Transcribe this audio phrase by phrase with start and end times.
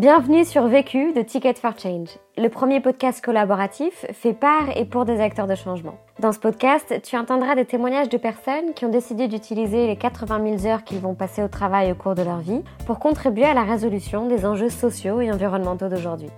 [0.00, 2.08] Bienvenue sur Vécu de Ticket for Change,
[2.38, 5.98] le premier podcast collaboratif fait par et pour des acteurs de changement.
[6.20, 10.56] Dans ce podcast, tu entendras des témoignages de personnes qui ont décidé d'utiliser les 80
[10.56, 13.52] 000 heures qu'ils vont passer au travail au cours de leur vie pour contribuer à
[13.52, 16.30] la résolution des enjeux sociaux et environnementaux d'aujourd'hui.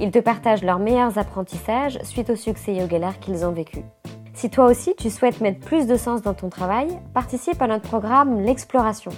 [0.00, 2.88] Ils te partagent leurs meilleurs apprentissages suite au succès et
[3.20, 3.80] qu'ils ont vécu.
[4.32, 7.86] Si toi aussi tu souhaites mettre plus de sens dans ton travail, participe à notre
[7.86, 9.12] programme L'Exploration.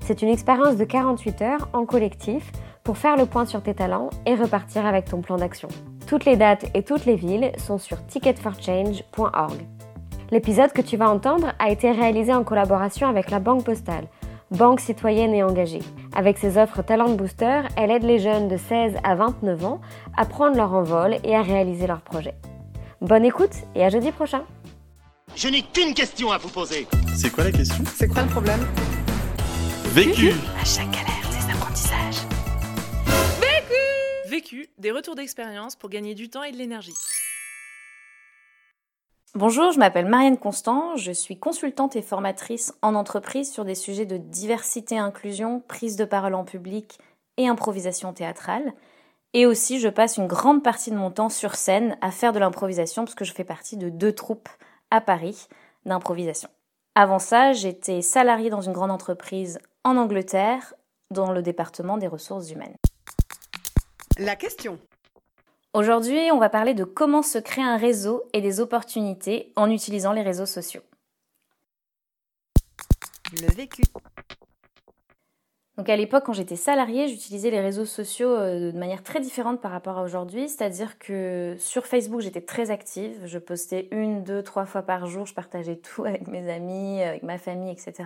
[0.00, 2.52] C'est une expérience de 48 heures en collectif
[2.84, 5.68] pour faire le point sur tes talents et repartir avec ton plan d'action.
[6.06, 9.66] Toutes les dates et toutes les villes sont sur ticketforchange.org.
[10.30, 14.06] L'épisode que tu vas entendre a été réalisé en collaboration avec la Banque Postale,
[14.50, 15.82] banque citoyenne et engagée.
[16.14, 19.80] Avec ses offres Talent Booster, elle aide les jeunes de 16 à 29 ans
[20.16, 22.34] à prendre leur envol et à réaliser leurs projets.
[23.00, 24.42] Bonne écoute et à jeudi prochain.
[25.34, 26.86] Je n'ai qu'une question à vous poser.
[27.14, 27.82] C'est quoi la question?
[27.94, 28.60] C'est quoi le problème?
[29.94, 31.11] Vécu À chaque galère,
[34.78, 36.94] Des retours d'expérience pour gagner du temps et de l'énergie.
[39.34, 44.04] Bonjour, je m'appelle Marianne Constant, je suis consultante et formatrice en entreprise sur des sujets
[44.04, 46.98] de diversité, inclusion, prise de parole en public
[47.38, 48.74] et improvisation théâtrale.
[49.32, 52.38] Et aussi, je passe une grande partie de mon temps sur scène à faire de
[52.38, 54.50] l'improvisation parce que je fais partie de deux troupes
[54.90, 55.46] à Paris
[55.86, 56.50] d'improvisation.
[56.94, 60.74] Avant ça, j'étais salariée dans une grande entreprise en Angleterre
[61.10, 62.76] dans le département des ressources humaines.
[64.18, 64.78] La question.
[65.72, 70.12] Aujourd'hui, on va parler de comment se créer un réseau et des opportunités en utilisant
[70.12, 70.82] les réseaux sociaux.
[73.40, 73.82] Le vécu.
[75.78, 79.62] Donc à l'époque, quand j'étais salariée, j'utilisais les réseaux sociaux euh, de manière très différente
[79.62, 80.46] par rapport à aujourd'hui.
[80.50, 83.22] C'est-à-dire que sur Facebook, j'étais très active.
[83.24, 85.24] Je postais une, deux, trois fois par jour.
[85.24, 88.04] Je partageais tout avec mes amis, avec ma famille, etc.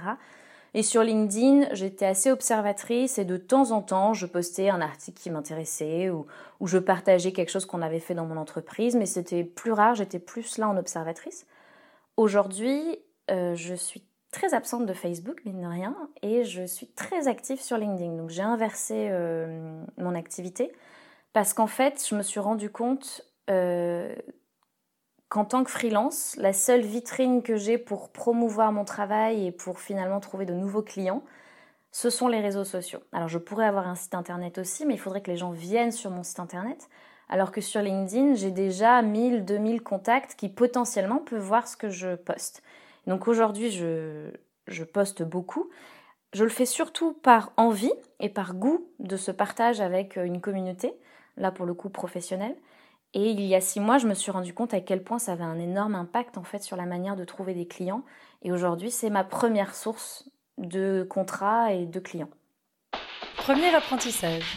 [0.76, 5.18] Et sur LinkedIn, j'étais assez observatrice et de temps en temps, je postais un article
[5.18, 6.26] qui m'intéressait ou,
[6.60, 10.18] je partageais quelque chose qu'on avait fait dans mon entreprise, mais c'était plus rare, j'étais
[10.18, 11.46] plus là en observatrice.
[12.18, 12.98] Aujourd'hui,
[13.30, 17.58] euh, je suis très absente de Facebook, mine de rien, et je suis très active
[17.58, 18.14] sur LinkedIn.
[18.14, 20.72] Donc j'ai inversé euh, mon activité
[21.32, 24.14] parce qu'en fait, je me suis rendu compte euh,
[25.28, 29.80] qu'en tant que freelance, la seule vitrine que j'ai pour promouvoir mon travail et pour
[29.80, 31.22] finalement trouver de nouveaux clients,
[31.90, 33.00] ce sont les réseaux sociaux.
[33.12, 35.92] Alors je pourrais avoir un site internet aussi, mais il faudrait que les gens viennent
[35.92, 36.88] sur mon site internet.
[37.28, 41.88] Alors que sur LinkedIn, j'ai déjà 1000, 2000 contacts qui potentiellement peuvent voir ce que
[41.88, 42.62] je poste.
[43.06, 44.30] Donc aujourd'hui, je,
[44.68, 45.70] je poste beaucoup.
[46.32, 50.92] Je le fais surtout par envie et par goût de ce partage avec une communauté,
[51.36, 52.56] là pour le coup professionnelle.
[53.18, 55.32] Et il y a six mois, je me suis rendu compte à quel point ça
[55.32, 58.02] avait un énorme impact en fait sur la manière de trouver des clients.
[58.42, 60.28] Et aujourd'hui, c'est ma première source
[60.58, 62.28] de contrats et de clients.
[63.38, 64.56] Premier apprentissage.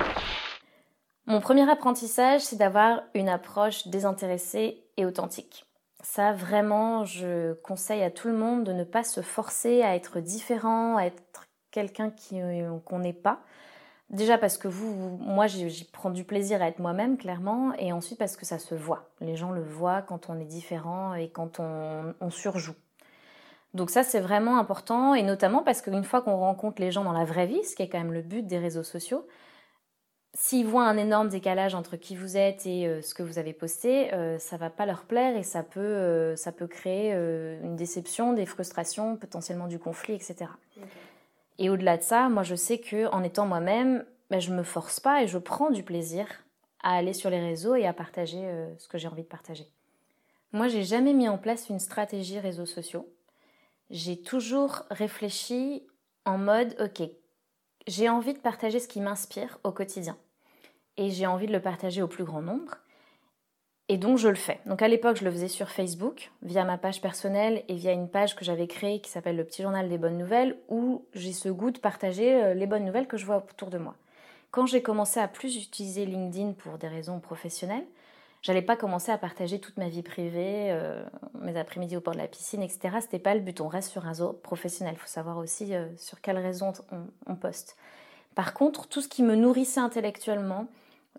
[1.25, 5.65] Mon premier apprentissage, c'est d'avoir une approche désintéressée et authentique.
[6.01, 10.19] Ça, vraiment, je conseille à tout le monde de ne pas se forcer à être
[10.19, 12.11] différent, à être quelqu'un
[12.83, 13.39] qu'on n'est pas.
[14.09, 18.17] Déjà parce que vous, moi j'y prends du plaisir à être moi-même clairement, et ensuite
[18.17, 19.07] parce que ça se voit.
[19.21, 22.73] Les gens le voient quand on est différent et quand on, surjoue.
[23.75, 27.11] Donc ça c'est vraiment important, et notamment parce qu'une fois qu'on rencontre les gens dans
[27.11, 29.27] la vraie vie, ce qui est quand même le but des réseaux sociaux,
[30.33, 33.53] s'ils voient un énorme décalage entre qui vous êtes et euh, ce que vous avez
[33.53, 37.59] posté, euh, ça va pas leur plaire et ça peut, euh, ça peut créer euh,
[37.63, 40.49] une déception, des frustrations, potentiellement du conflit, etc.
[41.59, 44.99] Et au-delà de ça, moi je sais que en étant moi-même, ben, je me force
[44.99, 46.25] pas et je prends du plaisir
[46.81, 49.67] à aller sur les réseaux et à partager euh, ce que j'ai envie de partager.
[50.51, 53.07] Moi, j'ai jamais mis en place une stratégie réseaux sociaux.
[53.91, 55.85] J'ai toujours réfléchi
[56.25, 57.07] en mode OK,
[57.87, 60.17] j'ai envie de partager ce qui m'inspire au quotidien
[60.97, 62.77] et j'ai envie de le partager au plus grand nombre.
[63.89, 64.59] Et donc je le fais.
[64.65, 68.07] Donc à l'époque, je le faisais sur Facebook, via ma page personnelle et via une
[68.07, 71.49] page que j'avais créée qui s'appelle le Petit Journal des Bonnes Nouvelles, où j'ai ce
[71.49, 73.95] goût de partager les bonnes nouvelles que je vois autour de moi.
[74.51, 77.85] Quand j'ai commencé à plus utiliser LinkedIn pour des raisons professionnelles,
[78.41, 81.03] j'allais pas commencer à partager toute ma vie privée, euh,
[81.39, 82.97] mes après-midi au bord de la piscine, etc.
[83.01, 83.61] C'était pas le but.
[83.61, 84.95] On reste sur un réseau professionnel.
[84.95, 87.77] Il faut savoir aussi euh, sur quelle raison on, on poste.
[88.33, 90.67] Par contre, tout ce qui me nourrissait intellectuellement,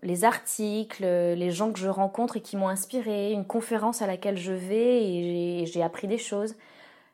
[0.03, 4.37] les articles, les gens que je rencontre et qui m'ont inspiré, une conférence à laquelle
[4.37, 6.55] je vais et j'ai appris des choses.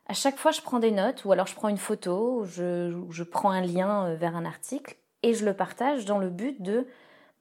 [0.08, 3.24] À chaque fois, je prends des notes ou alors je prends une photo, je, je
[3.24, 6.88] prends un lien vers un article et je le partage dans le but de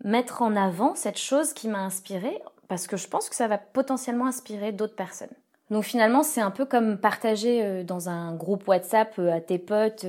[0.04, 3.58] mettre en avant cette chose qui m'a inspiré parce que je pense que ça va
[3.58, 5.30] potentiellement inspirer d'autres personnes.
[5.70, 10.06] Donc finalement, c'est un peu comme partager dans un groupe WhatsApp à tes potes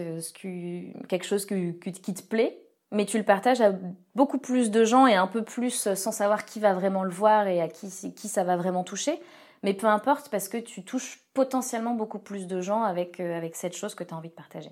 [1.07, 2.59] quelque chose qui te plaît
[2.91, 3.73] mais tu le partages à
[4.15, 7.47] beaucoup plus de gens et un peu plus sans savoir qui va vraiment le voir
[7.47, 9.19] et à qui, qui ça va vraiment toucher.
[9.63, 13.55] Mais peu importe parce que tu touches potentiellement beaucoup plus de gens avec, euh, avec
[13.55, 14.71] cette chose que tu as envie de partager.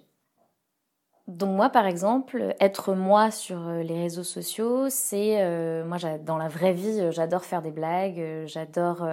[1.27, 6.37] Donc moi par exemple, être moi sur euh, les réseaux sociaux, c'est euh, moi dans
[6.37, 9.07] la vraie vie, j'adore faire des blagues, j'adore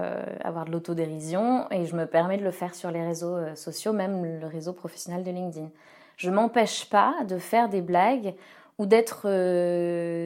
[0.45, 4.41] avoir de l'autodérision et je me permets de le faire sur les réseaux sociaux, même
[4.41, 5.71] le réseau professionnel de LinkedIn.
[6.19, 8.35] Je m'empêche pas de faire des blagues
[8.79, 9.29] ou d'être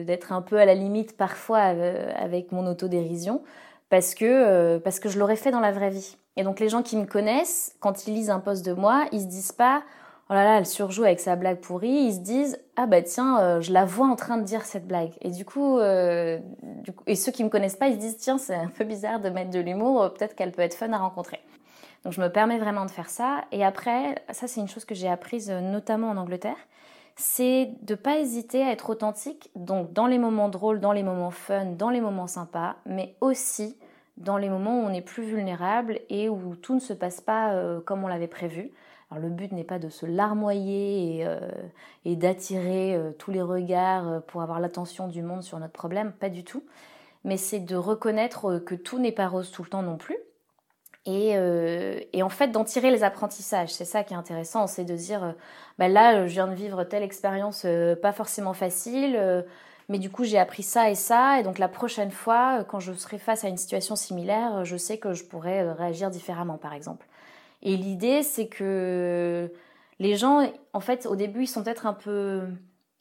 [0.03, 3.43] d'être un peu à la limite parfois avec mon autodérision
[3.89, 6.17] parce que parce que je l'aurais fait dans la vraie vie.
[6.37, 9.21] Et donc les gens qui me connaissent, quand ils lisent un post de moi, ils
[9.21, 9.83] se disent pas
[10.29, 13.39] oh là là, elle surjoue avec sa blague pourrie, ils se disent ah bah tiens,
[13.39, 15.13] euh, je la vois en train de dire cette blague.
[15.21, 16.39] Et du coup, euh,
[17.05, 19.29] et ceux qui me connaissent pas, ils se disent tiens, c'est un peu bizarre de
[19.29, 21.39] mettre de l'humour, euh, peut-être qu'elle peut être fun à rencontrer.
[22.03, 23.45] Donc je me permets vraiment de faire ça.
[23.51, 26.57] Et après, ça c'est une chose que j'ai apprise notamment en Angleterre,
[27.17, 29.49] c'est de pas hésiter à être authentique.
[29.55, 33.75] Donc dans les moments drôles, dans les moments fun, dans les moments sympas, mais aussi
[34.17, 37.53] dans les moments où on est plus vulnérable et où tout ne se passe pas
[37.53, 38.71] euh, comme on l'avait prévu.
[39.09, 41.39] Alors le but n'est pas de se larmoyer et, euh,
[42.05, 46.43] d'attirer euh, tous les regards pour avoir l'attention du monde sur notre problème, pas du
[46.43, 46.63] tout.
[47.23, 50.17] Mais c'est de reconnaître que tout n'est pas rose tout le temps non plus.
[51.05, 51.35] Et,
[52.11, 53.73] et en fait d'en tirer les apprentissages.
[53.73, 55.35] C'est ça qui est intéressant, c'est de dire,
[55.79, 57.65] bah là je viens de vivre telle expérience
[58.01, 59.45] pas forcément facile
[59.89, 62.79] mais du coup j'ai appris ça et ça, et donc la prochaine fois, euh, quand
[62.79, 66.09] je serai face à une situation similaire, euh, je sais que je pourrais euh, réagir
[66.09, 67.07] différemment, par exemple.
[67.61, 69.51] Et l'idée, c'est que
[69.99, 72.47] les gens, en fait, au début, ils sont peut-être un peu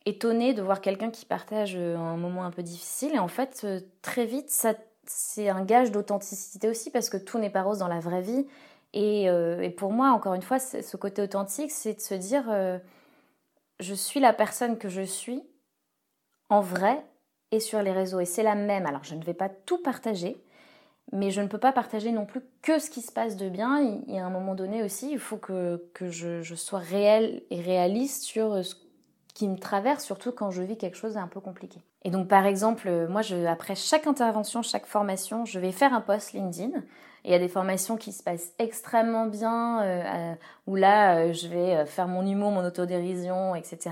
[0.06, 3.66] étonnés de voir quelqu'un qui partage un moment un peu difficile, et en fait,
[4.02, 4.74] très vite, ça,
[5.06, 8.46] c'est un gage d'authenticité aussi, parce que tout n'est pas rose dans la vraie vie.
[8.92, 12.44] Et, et pour moi, encore une fois, ce côté authentique, c'est de se dire,
[13.78, 15.42] je suis la personne que je suis,
[16.48, 17.04] en vrai
[17.52, 18.20] et sur les réseaux.
[18.20, 18.86] Et c'est la même.
[18.86, 20.36] Alors je ne vais pas tout partager,
[21.12, 23.80] mais je ne peux pas partager non plus que ce qui se passe de bien.
[24.06, 28.22] Il y a un moment donné aussi, il faut que, je, sois réel et réaliste
[28.22, 28.74] sur ce
[29.34, 31.80] qui me traverse, surtout quand je vis quelque chose d'un peu compliqué.
[32.06, 36.00] Et donc par exemple, moi, je, après chaque intervention, chaque formation, je vais faire un
[36.00, 36.70] post LinkedIn.
[37.24, 40.34] Il y a des formations qui se passent extrêmement bien, euh,
[40.68, 43.90] où là, euh, je vais faire mon humour, mon autodérision, etc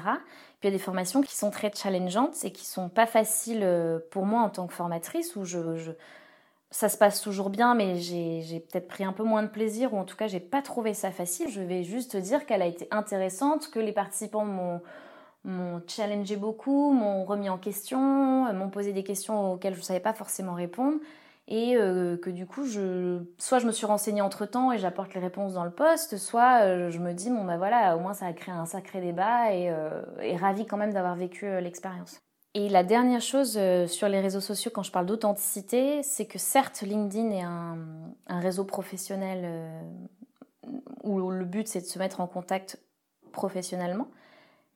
[0.64, 3.98] il y a des formations qui sont très challengeantes et qui sont pas faciles euh,
[4.10, 5.44] pour moi en tant que formatrice, où
[6.70, 9.98] ça se passe toujours bien, mais j'ai peut-être pris un peu moins de plaisir, ou
[9.98, 11.50] en tout cas, j'ai pas trouvé ça facile.
[11.50, 14.80] Je vais juste dire qu'elle a été intéressante, que les participants m'ont
[15.86, 20.14] challengé beaucoup, m'ont remis en question, m'ont posé des questions auxquelles je ne savais pas
[20.14, 20.98] forcément répondre
[21.46, 25.20] et euh, que du coup, soit je me suis renseignée entre temps et j'apporte les
[25.20, 28.26] réponses dans le poste, soit euh, je me dis, bon bah voilà, au moins ça
[28.26, 32.18] a créé un sacré débat et, euh, et ravi quand même d'avoir vécu l'expérience.
[32.54, 33.58] Et la dernière chose
[33.88, 38.64] sur les réseaux sociaux, quand je parle d'authenticité, c'est que certes, LinkedIn est un réseau
[38.64, 39.68] professionnel
[41.02, 42.78] où le but c'est de se mettre en contact
[43.32, 44.06] professionnellement,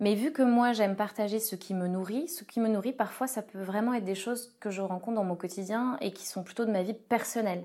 [0.00, 3.26] mais vu que moi j'aime partager ce qui me nourrit, ce qui me nourrit parfois
[3.26, 6.42] ça peut vraiment être des choses que je rencontre dans mon quotidien et qui sont
[6.42, 7.64] plutôt de ma vie personnelle.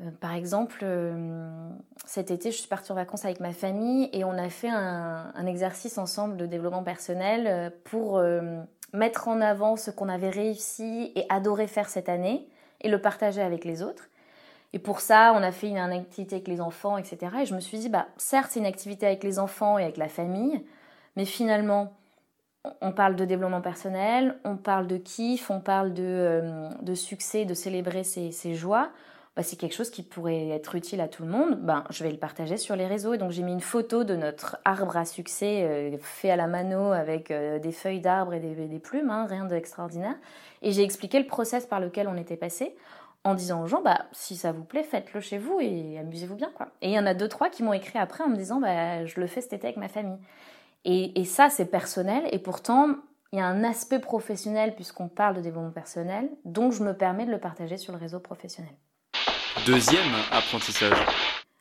[0.00, 1.70] Euh, par exemple, euh,
[2.06, 5.46] cet été je suis partie en vacances avec ma famille et on a fait un,
[5.46, 8.22] exercice ensemble de développement personnel euh, pour
[8.92, 12.48] mettre en avant ce qu'on avait réussi et adoré faire cette année
[12.80, 14.08] et le partager avec les autres.
[14.72, 17.32] Et pour ça, on a fait une, une activité avec les enfants, etc.
[17.42, 19.96] Et je me suis dit, bah, certes, c'est une activité avec les enfants et avec
[19.96, 20.64] la famille,
[21.16, 21.96] mais finalement,
[22.80, 27.54] on parle de développement personnel, on parle de kiff, on parle de, euh, succès, de
[27.54, 28.90] célébrer ses, joies.
[29.36, 31.58] Bah, c'est quelque chose qui pourrait être utile à tout le monde.
[31.62, 33.14] Ben, je vais le partager sur les réseaux.
[33.14, 36.48] Et donc j'ai mis une photo de notre arbre à succès euh, fait à la
[36.48, 40.16] mano avec euh, des feuilles d'arbre et des, plumes, hein, rien d'extraordinaire.
[40.62, 42.74] Et j'ai expliqué le process par lequel on était passé
[43.24, 46.50] en disant aux gens, bah, si ça vous plaît, faites-le chez vous et amusez-vous bien.
[46.82, 49.04] Et il y en a deux, trois qui m'ont écrit après en me disant, bah,
[49.06, 50.18] je le fais cet été avec ma famille.
[50.84, 52.22] Et, ça, c'est personnel.
[52.32, 52.96] Et pourtant,
[53.32, 57.26] il y a un aspect professionnel puisqu'on parle de développement personnel, donc je me permets
[57.26, 58.72] de le partager sur le réseau professionnel.
[59.66, 60.96] Deuxième apprentissage.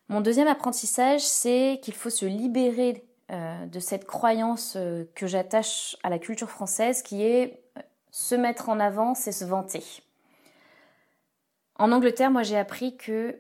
[0.08, 5.96] Mon deuxième apprentissage, c'est qu'il faut se libérer euh, de cette croyance euh, que j'attache
[6.02, 9.84] à la culture française qui est euh, se mettre en avant, c'est se vanter.
[11.76, 13.38] En Angleterre, moi j'ai appris que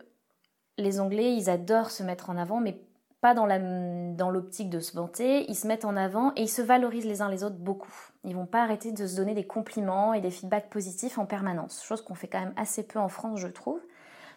[0.77, 2.79] les Anglais, ils adorent se mettre en avant, mais
[3.21, 7.05] pas dans l'optique de se vanter, ils se mettent en avant et ils se valorisent
[7.05, 7.93] les uns les autres beaucoup.
[8.23, 11.83] Ils vont pas arrêter de se donner des compliments et des feedbacks positifs en permanence,
[11.83, 13.81] chose qu'on fait quand même assez peu en France, je trouve.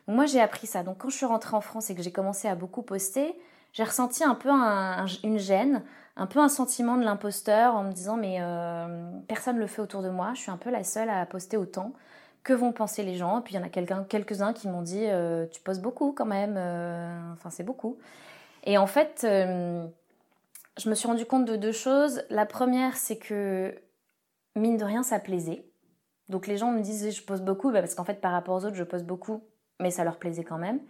[0.08, 0.82] Moi j'ai appris ça.
[0.82, 3.38] Donc quand je suis rentrée en France et que j'ai commencé à beaucoup poster,
[3.72, 5.82] j'ai ressenti un peu une gêne
[6.16, 9.80] un peu un sentiment de l'imposteur en me disant mais euh, personne ne le fait
[9.80, 11.92] autour de moi, je suis un peu la seule à poster autant.
[12.42, 13.38] Que vont penser les gens?
[13.38, 16.26] Et puis il y en a quelques-uns qui m'ont dit euh, tu poses beaucoup quand
[16.26, 17.98] même, euh, enfin c'est beaucoup.
[18.64, 22.22] Et en fait, je me suis rendu compte de deux choses.
[22.30, 23.74] La première, c'est que
[24.56, 25.66] mine de rien, ça plaisait.
[26.28, 28.64] Donc les gens me disaient je pose beaucoup, bah, parce qu'en fait par rapport aux
[28.64, 29.44] autres, je pose beaucoup,
[29.80, 30.80] mais ça leur plaisait quand même.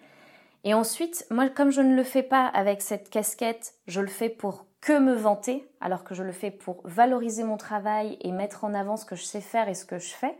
[0.64, 4.28] Et ensuite, moi, comme je ne le fais pas avec cette casquette, je le fais
[4.28, 8.64] pour que me vanter, alors que je le fais pour valoriser mon travail et mettre
[8.64, 10.36] en avant ce que je sais faire et ce que je fais,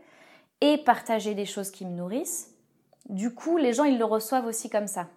[0.61, 2.55] et partager des choses qui me nourrissent.
[3.09, 5.07] Du coup, les gens, ils le reçoivent aussi comme ça.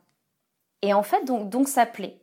[0.87, 2.17] Et en fait, donc, ça plaît.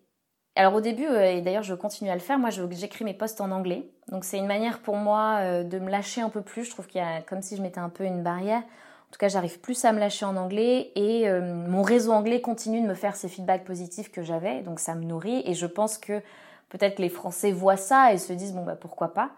[0.55, 3.41] Alors au début, euh, et d'ailleurs je continue à le faire, moi j'écris mes posts
[3.41, 3.89] en anglais.
[4.09, 6.63] Donc c'est une manière pour moi euh, de me lâcher un peu plus.
[6.63, 8.59] Je trouve qu'il y a comme si je mettais un peu une barrière.
[8.59, 12.39] En tout cas, j'arrive plus à me lâcher en anglais et euh, mon réseau anglais
[12.39, 15.65] continue de me faire ces feedbacks positifs que j'avais, donc ça me nourrit et je
[15.65, 16.21] pense que
[16.69, 19.31] peut-être les Français voient ça et se disent bon bah pourquoi pas.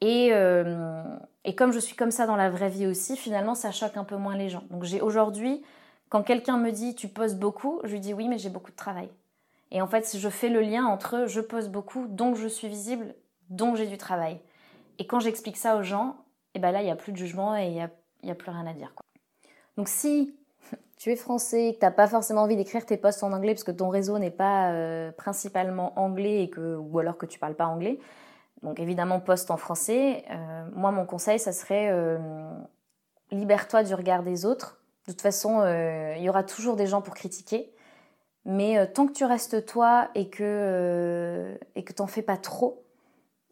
[0.00, 0.30] Et
[1.56, 4.16] comme je suis comme ça dans la vraie vie aussi, finalement ça choque un peu
[4.16, 4.62] moins les gens.
[4.70, 5.62] Donc j'ai aujourd'hui,
[6.08, 8.76] quand quelqu'un me dit tu poses beaucoup, je lui dis oui mais j'ai beaucoup de
[8.76, 9.08] travail.
[9.70, 13.14] Et en fait je fais le lien entre je pose beaucoup, donc je suis visible,
[13.50, 14.40] donc j'ai du travail.
[14.98, 16.16] Et quand j'explique ça aux gens,
[16.54, 17.72] et eh ben là il n'y a plus de jugement et il
[18.22, 18.92] n'y a, plus rien à dire.
[18.94, 19.04] Quoi.
[19.76, 20.36] Donc si
[20.98, 23.64] tu es français, que tu n'as pas forcément envie d'écrire tes posts en anglais parce
[23.64, 27.56] que ton réseau n'est pas euh, principalement anglais et que, ou alors que tu parles
[27.56, 27.98] pas anglais,
[28.62, 30.24] donc évidemment poste en français.
[30.30, 32.18] Euh, moi mon conseil ça serait euh,
[33.32, 34.80] libère-toi du regard des autres.
[35.06, 35.64] De toute façon
[36.16, 37.72] il y aura toujours des gens pour critiquer,
[38.44, 42.84] mais tant que tu restes toi et que et que t'en fais pas trop,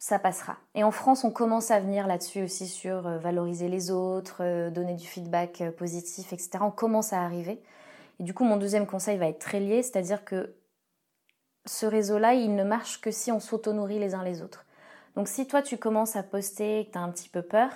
[0.03, 0.59] ça passera.
[0.75, 4.69] Et en France, on commence à venir là-dessus aussi sur euh, valoriser les autres, euh,
[4.69, 6.59] donner du feedback euh, positif, etc.
[6.63, 7.63] On commence à arriver.
[8.19, 10.57] Et du coup, mon deuxième conseil va être très lié, c'est-à-dire que
[11.67, 14.67] ce réseau-là, il ne marche que si on s'auto-nourrit les uns les autres.
[15.15, 17.71] Donc si toi, tu commences à poster et que tu as un petit peu peur,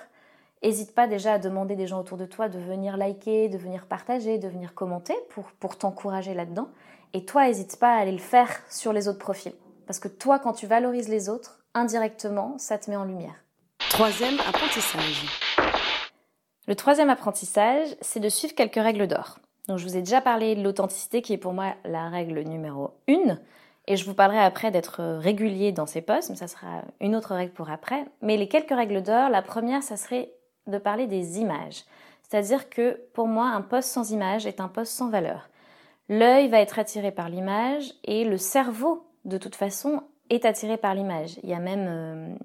[0.63, 3.85] n'hésite pas déjà à demander des gens autour de toi de venir liker, de venir
[3.85, 6.69] partager, de venir commenter pour, pour t'encourager là-dedans.
[7.13, 9.53] Et toi, n'hésite pas à aller le faire sur les autres profils.
[9.85, 13.35] Parce que toi, quand tu valorises les autres, indirectement, ça te met en lumière.
[13.89, 15.25] Troisième apprentissage.
[16.67, 19.39] Le troisième apprentissage, c'est de suivre quelques règles d'or.
[19.69, 22.91] Donc, je vous ai déjà parlé de l'authenticité qui est pour moi la règle numéro
[23.07, 23.39] une.
[23.87, 27.33] Et je vous parlerai après d'être régulier dans ces posts, mais ça sera une autre
[27.33, 28.05] règle pour après.
[28.21, 30.33] Mais les quelques règles d'or, la première, ça serait
[30.67, 31.83] de parler des images.
[32.23, 35.49] C'est-à-dire que pour moi, un post sans image est un post sans valeur.
[36.09, 40.93] L'œil va être attiré par l'image et le cerveau, de toute façon, est attiré par
[40.93, 41.37] l'image.
[41.43, 42.35] Il y a même euh,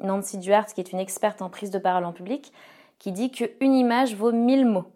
[0.00, 2.52] Nancy Duarte, qui est une experte en prise de parole en public,
[2.98, 4.86] qui dit qu'une image vaut mille mots.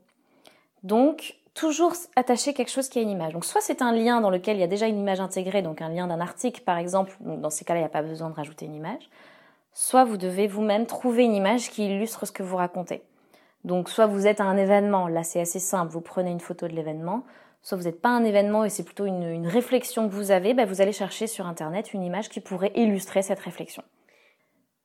[0.83, 3.33] Donc, toujours attacher quelque chose qui a une image.
[3.33, 5.83] Donc, soit c'est un lien dans lequel il y a déjà une image intégrée, donc
[5.83, 8.35] un lien d'un article par exemple, dans ces cas-là, il n'y a pas besoin de
[8.35, 9.11] rajouter une image.
[9.73, 13.03] Soit vous devez vous-même trouver une image qui illustre ce que vous racontez.
[13.65, 16.67] Donc, soit vous êtes à un événement, là c'est assez simple, vous prenez une photo
[16.67, 17.25] de l'événement,
[17.63, 20.65] soit vous n'êtes pas un événement et c'est plutôt une, réflexion que vous avez, bah,
[20.65, 23.83] vous allez chercher sur Internet une image qui pourrait illustrer cette réflexion.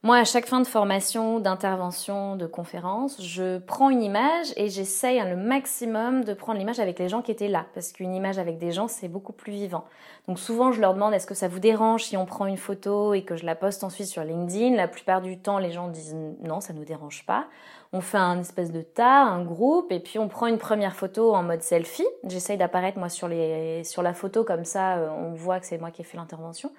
[0.05, 5.19] Moi, à chaque fin de formation, d'intervention, de conférence, je prends une image et j'essaye
[5.19, 8.59] le maximum de prendre l'image avec les gens qui étaient là, parce qu'une image avec
[8.59, 9.83] des gens, c'est beaucoup plus vivant.
[10.27, 13.15] Donc souvent, je leur demande est-ce que ça vous dérange si on prend une photo
[13.15, 14.75] et que je la poste ensuite sur LinkedIn?
[14.75, 17.47] La plupart du temps, les gens disent non, ça nous dérange pas.
[17.91, 21.33] On fait un espèce de tas, un groupe, et puis on prend une première photo
[21.33, 22.05] en mode selfie.
[22.27, 26.03] J'essaye d'apparaître moi sur la photo comme ça, euh, on voit que c'est moi qui
[26.03, 26.69] ai fait l'intervention.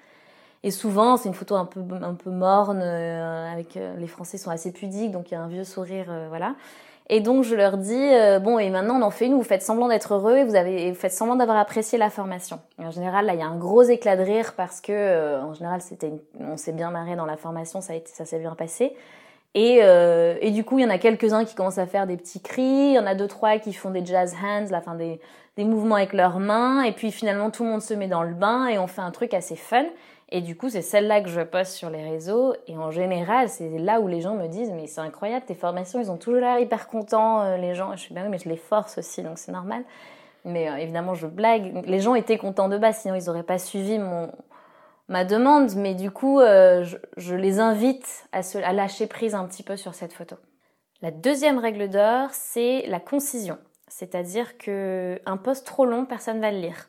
[0.62, 4.38] Et souvent, c'est une photo un peu, un peu morne, euh, avec euh, les Français
[4.38, 6.54] sont assez pudiques, donc il y a un vieux sourire, euh, voilà.
[7.08, 8.10] Et donc je leur dis
[8.42, 10.90] bon et maintenant on en fait une, vous faites semblant d'être heureux et vous avez
[10.90, 12.58] vous faites semblant d'avoir apprécié la formation.
[12.78, 15.80] en général là il y a un gros éclat de rire parce que en général
[15.82, 16.10] c'était
[16.40, 18.96] on s'est bien marré dans la formation, ça s'est bien passé.
[19.54, 22.16] Et, et du coup il y en a quelques uns qui commencent à faire des
[22.16, 24.96] petits cris, il y en a deux trois qui font des jazz hands, la fin
[24.96, 25.20] des
[25.56, 28.34] des mouvements avec leurs mains et puis finalement tout le monde se met dans le
[28.34, 29.84] bain et on fait un truc assez fun.
[30.30, 32.54] Et du coup, c'est celle-là que je poste sur les réseaux.
[32.66, 36.00] Et en général, c'est là où les gens me disent, mais c'est incroyable, tes formations,
[36.00, 37.92] ils ont toujours l'air hyper contents, euh, les gens.
[37.94, 39.84] je suis, bah oui, mais je les force aussi, donc c'est normal.
[40.44, 41.86] Mais euh, évidemment, je blague.
[41.86, 44.32] Les gens étaient contents de base, sinon ils n'auraient pas suivi mon,
[45.08, 45.74] ma demande.
[45.76, 46.84] Mais du coup, euh,
[47.16, 50.36] je, les invite à, se, à lâcher prise un petit peu sur cette photo.
[51.02, 53.58] La deuxième règle d'or, c'est la concision.
[53.88, 56.88] C'est-à-dire que un post trop long, personne va le lire.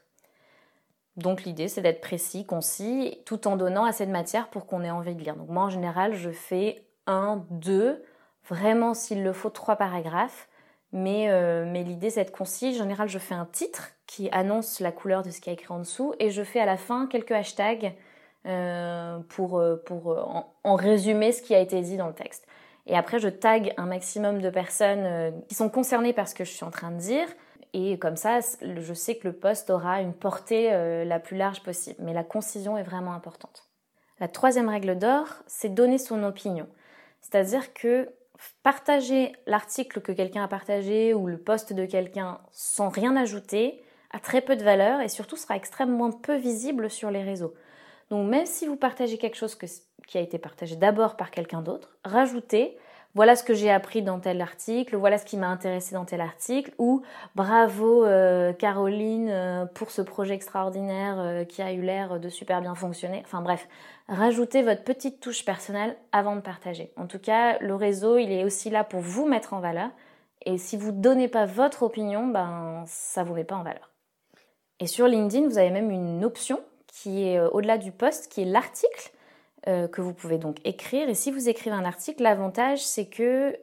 [1.17, 4.91] Donc l'idée, c'est d'être précis, concis, tout en donnant assez de matière pour qu'on ait
[4.91, 5.35] envie de lire.
[5.35, 8.03] Donc moi, en général, je fais un, deux,
[8.47, 10.47] vraiment s'il le faut, trois paragraphes.
[10.93, 12.69] Mais, euh, mais l'idée, c'est d'être concis.
[12.69, 15.73] En général, je fais un titre qui annonce la couleur de ce qui est écrit
[15.73, 17.93] en dessous et je fais à la fin quelques hashtags
[18.45, 22.47] euh, pour, pour en, en, résumé ce qui a été dit dans le texte.
[22.85, 26.51] Et après, je tag un maximum de personnes qui sont concernées par ce que je
[26.51, 27.27] suis en train de dire.
[27.73, 30.71] Et comme ça, je sais que le post aura une portée
[31.05, 31.97] la plus large possible.
[31.99, 33.67] Mais la concision est vraiment importante.
[34.19, 36.67] La troisième règle d'or, c'est donner son opinion.
[37.21, 38.09] C'est-à-dire que
[38.63, 44.19] partager l'article que quelqu'un a partagé ou le post de quelqu'un sans rien ajouter a
[44.19, 47.53] très peu de valeur et surtout sera extrêmement peu visible sur les réseaux.
[48.09, 49.57] Donc même si vous partagez quelque chose
[50.07, 52.77] qui a été partagé d'abord par quelqu'un d'autre, rajoutez
[53.17, 56.21] voilà ce que j'ai appris dans tel article, voilà ce qui m'a intéressé dans tel
[56.21, 57.01] article, ou
[57.33, 62.61] bravo euh, Caroline euh, pour ce projet extraordinaire euh, qui a eu l'air de super
[62.61, 63.23] bien fonctionner.
[63.25, 63.67] Enfin bref,
[64.07, 66.91] rajoutez votre petite touche personnelle avant de partager.
[66.95, 69.89] En tout cas, le réseau, il est aussi là pour vous mettre en valeur.
[70.45, 73.89] Et si vous ne donnez pas votre opinion, ben ça vous met pas en valeur.
[74.79, 78.45] Et sur LinkedIn, vous avez même une option qui est au-delà du post, qui est
[78.45, 79.11] l'article
[79.67, 81.09] euh, que vous pouvez donc écrire.
[81.09, 83.57] Et si vous écrivez un article, l'avantage c'est que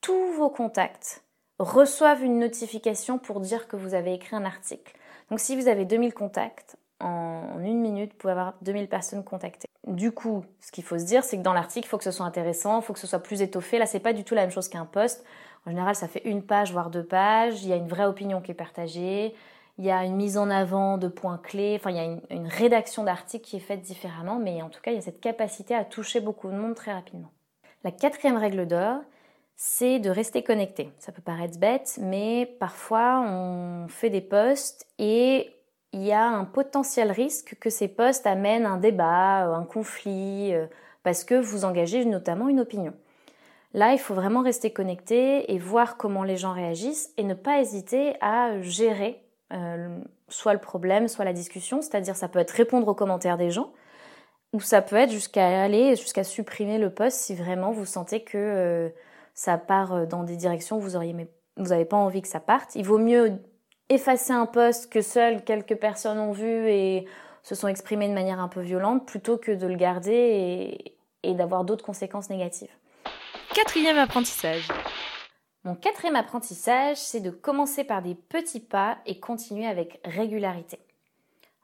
[0.00, 1.24] tous vos contacts
[1.58, 4.94] reçoivent une notification pour dire que vous avez écrit un article.
[5.30, 9.68] Donc si vous avez 2000 contacts, en une minute, vous pouvez avoir 2000 personnes contactées.
[9.86, 12.12] Du coup, ce qu'il faut se dire, c'est que dans l'article, il faut que ce
[12.12, 13.78] soit intéressant, il faut que ce soit plus étoffé.
[13.78, 15.24] Là, c'est pas du tout la même chose qu'un post.
[15.66, 17.64] En général, ça fait une page, voire deux pages.
[17.64, 19.34] Il y a une vraie opinion qui est partagée
[19.78, 22.46] il y a une mise en avant de points clés, enfin il y a une,
[22.46, 25.74] rédaction d'articles qui est faite différemment, mais en tout cas il y a cette capacité
[25.74, 27.30] à toucher beaucoup de monde très rapidement.
[27.84, 29.00] La quatrième règle d'or,
[29.56, 30.90] c'est de rester connecté.
[30.98, 35.50] Ça peut paraître bête, mais parfois on fait des posts et
[35.92, 40.66] il y a un potentiel risque que ces posts amènent un débat, un conflit, euh,
[41.02, 42.94] parce que vous engagez notamment une opinion.
[43.74, 47.60] Là, il faut vraiment rester connecté et voir comment les gens réagissent et ne pas
[47.60, 49.22] hésiter à gérer
[49.52, 53.50] euh, soit le problème, soit la discussion, c'est-à-dire ça peut être répondre aux commentaires des
[53.50, 53.72] gens,
[54.52, 58.38] ou ça peut être jusqu'à aller jusqu'à supprimer le post si vraiment vous sentez que
[58.38, 58.88] euh,
[59.34, 61.14] ça part euh, dans des directions vous auriez
[61.56, 62.74] vous n'avez pas envie que ça parte.
[62.76, 63.32] Il vaut mieux
[63.90, 67.06] effacer un post que seules quelques personnes ont vu et
[67.42, 71.64] se sont exprimées de manière un peu violente plutôt que de le garder et d'avoir
[71.64, 72.70] d'autres conséquences négatives.
[73.54, 74.68] Quatrième apprentissage.
[75.64, 80.80] Mon quatrième apprentissage, c'est de commencer par des petits pas et continuer avec régularité.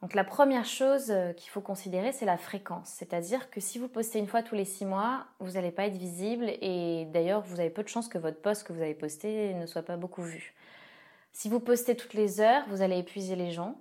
[0.03, 2.89] Donc la première chose euh, qu'il faut considérer, c'est la fréquence.
[2.89, 5.97] C'est-à-dire que si vous postez une fois tous les six mois, vous n'allez pas être
[5.97, 9.55] visible et d'ailleurs, vous avez peu de chances que votre post que vous avez posté
[9.55, 10.55] ne soit pas beaucoup vu.
[11.33, 13.77] Si vous postez toutes les heures, vous allez épuiser les gens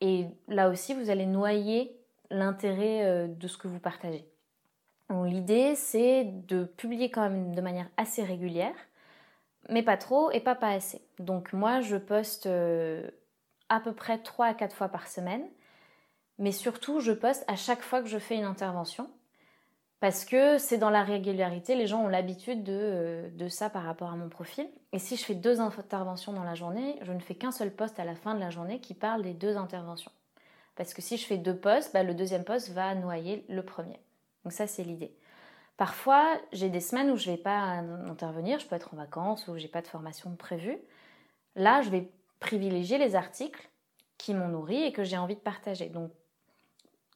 [0.00, 1.98] et là aussi, vous allez noyer
[2.30, 4.24] l'intérêt euh, de ce que vous partagez.
[5.24, 8.74] L'idée, c'est de publier quand même de manière assez régulière
[9.68, 11.00] mais pas trop et pas pas assez.
[11.18, 13.08] Donc moi, je poste euh,
[13.68, 15.44] à peu près 3 à 4 fois par semaine,
[16.38, 19.08] mais surtout, je poste à chaque fois que je fais une intervention,
[20.00, 23.84] parce que c'est dans la régularité, les gens ont l'habitude de, euh, de, ça par
[23.84, 24.68] rapport à mon profil.
[24.92, 27.98] Et si je fais deux interventions dans la journée, je ne fais qu'un seul poste
[27.98, 30.12] à la fin de la journée qui parle des deux interventions.
[30.76, 33.98] Parce que si je fais deux postes, bah, le deuxième poste va noyer le premier.
[34.44, 35.16] Donc ça, c'est l'idée.
[35.76, 39.46] Parfois, j'ai des semaines où je ne vais pas intervenir, je peux être en vacances
[39.48, 40.78] ou j'ai pas de formation prévue.
[41.54, 42.10] Là, je vais
[42.40, 43.68] privilégier les articles
[44.16, 45.88] qui m'ont nourri et que j'ai envie de partager.
[45.88, 46.10] Donc,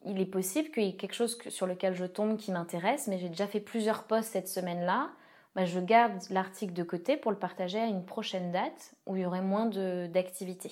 [0.05, 3.19] il est possible qu'il y ait quelque chose sur lequel je tombe qui m'intéresse, mais
[3.19, 5.11] j'ai déjà fait plusieurs posts cette semaine-là.
[5.55, 9.23] Bah, je garde l'article de côté pour le partager à une prochaine date où il
[9.23, 10.71] y aurait moins d'activité.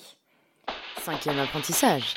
[0.99, 2.13] Cinquième apprentissage.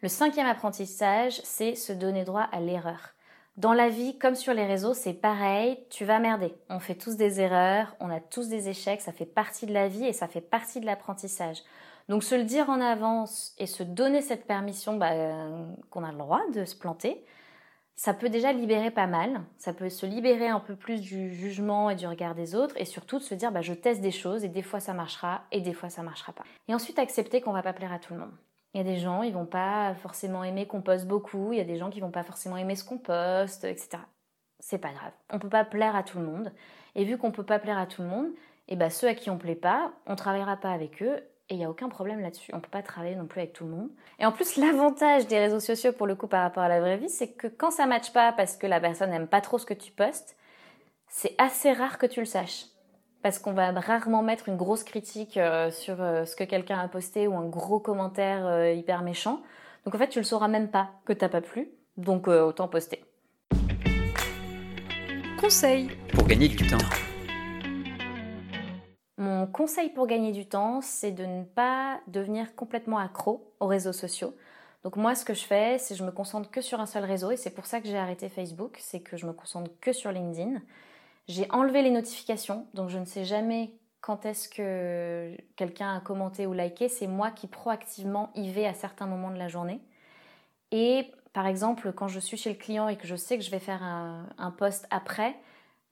[0.00, 3.14] Le cinquième apprentissage, c'est se donner droit à l'erreur.
[3.58, 6.54] Dans la vie, comme sur les réseaux, c'est pareil, tu vas merder.
[6.68, 9.88] On fait tous des erreurs, on a tous des échecs, ça fait partie de la
[9.88, 11.64] vie et ça fait partie de l'apprentissage.
[12.08, 15.10] Donc se le dire en avance et se donner cette permission bah,
[15.90, 17.24] qu'on a le droit de se planter,
[17.96, 19.40] ça peut déjà libérer pas mal.
[19.56, 22.84] Ça peut se libérer un peu plus du jugement et du regard des autres et
[22.84, 25.60] surtout de se dire bah, je teste des choses et des fois ça marchera et
[25.60, 26.44] des fois ça marchera pas.
[26.68, 28.36] Et ensuite accepter qu'on va pas plaire à tout le monde.
[28.74, 31.60] Il y a des gens, ils vont pas forcément aimer qu'on poste beaucoup, il y
[31.60, 33.98] a des gens qui vont pas forcément aimer ce qu'on poste, etc.
[34.60, 35.12] C'est pas grave.
[35.30, 36.52] On peut pas plaire à tout le monde.
[36.94, 38.26] Et vu qu'on peut pas plaire à tout le monde,
[38.68, 41.54] et eh ben ceux à qui on plaît pas, on travaillera pas avec eux et
[41.54, 42.50] il n'y a aucun problème là-dessus.
[42.54, 43.88] On peut pas travailler non plus avec tout le monde.
[44.18, 46.98] Et en plus, l'avantage des réseaux sociaux pour le coup par rapport à la vraie
[46.98, 49.64] vie, c'est que quand ça matche pas parce que la personne n'aime pas trop ce
[49.64, 50.36] que tu postes,
[51.08, 52.66] c'est assez rare que tu le saches
[53.22, 56.88] parce qu'on va rarement mettre une grosse critique euh, sur euh, ce que quelqu'un a
[56.88, 59.42] posté ou un gros commentaire euh, hyper méchant.
[59.84, 63.04] Donc en fait, tu le sauras même pas que t'as pas plu, donc autant poster.
[65.40, 66.76] Conseil pour gagner du temps.
[69.16, 73.92] Mon conseil pour gagner du temps, c'est de ne pas devenir complètement accro aux réseaux
[73.92, 74.34] sociaux.
[74.84, 77.04] Donc moi, ce que je fais, c'est que je me concentre que sur un seul
[77.04, 79.92] réseau et c'est pour ça que j'ai arrêté Facebook, c'est que je me concentre que
[79.92, 80.60] sur LinkedIn.
[81.28, 86.46] J'ai enlevé les notifications, donc je ne sais jamais quand est-ce que quelqu'un a commenté
[86.46, 86.88] ou liké.
[86.88, 89.80] C'est moi qui proactivement y vais à certains moments de la journée.
[90.70, 93.50] Et par exemple, quand je suis chez le client et que je sais que je
[93.50, 95.36] vais faire un, post après,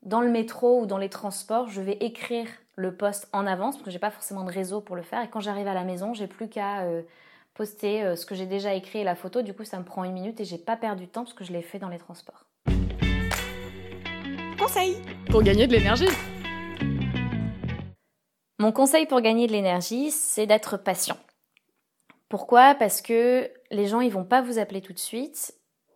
[0.03, 3.85] dans le métro ou dans les transports, je vais écrire le post en avance parce
[3.85, 5.23] que j'ai pas forcément de réseau pour le faire.
[5.23, 7.03] Et quand j'arrive à la maison, j'ai plus qu'à euh,
[7.55, 9.43] poster euh, ce que j'ai déjà écrit et la photo.
[9.43, 11.45] Du coup, ça me prend une minute et j'ai pas perdu de temps parce que
[11.45, 12.46] je l'ai fait dans les transports.
[14.67, 14.97] Conseil
[15.31, 16.09] pour gagner de l'énergie.
[18.59, 21.17] Mon conseil pour gagner de l'énergie, c'est d'être patient.
[22.29, 22.75] Pourquoi?
[22.75, 25.55] Parce que les gens, ils vont pas vous appeler tout de suite.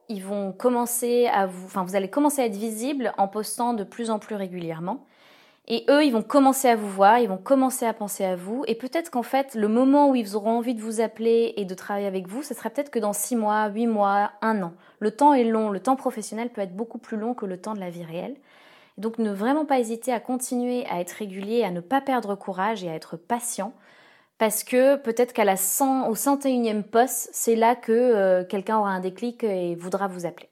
[0.09, 3.83] Ils vont commencer à vous, enfin, vous allez commencer à être visible en postant de
[3.83, 5.05] plus en plus régulièrement.
[5.67, 8.63] Et eux, ils vont commencer à vous voir, ils vont commencer à penser à vous.
[8.69, 11.75] Et peut-être qu'en fait, le moment où ils auront envie de vous appeler et de
[11.75, 14.75] travailler avec vous, ce serait peut-être que dans six mois, huit mois, un an.
[15.01, 17.75] Le temps est long, le temps professionnel peut être beaucoup plus long que le temps
[17.75, 18.37] de la vie réelle.
[19.01, 22.85] Donc ne vraiment pas hésiter à continuer à être régulier, à ne pas perdre courage
[22.85, 23.73] et à être patient.
[24.37, 28.91] Parce que peut-être qu'à la 100, au 101e poste, c'est là que euh, quelqu'un aura
[28.91, 30.51] un déclic et voudra vous appeler.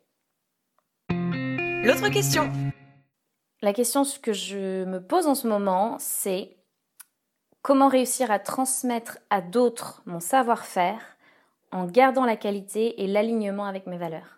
[1.11, 2.51] L'autre question.
[3.61, 6.57] La question que je me pose en ce moment, c'est
[7.61, 11.01] comment réussir à transmettre à d'autres mon savoir-faire
[11.71, 14.38] en gardant la qualité et l'alignement avec mes valeurs?